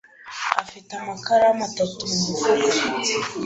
[0.61, 2.75] afite amakaramu atatu mu mufuka.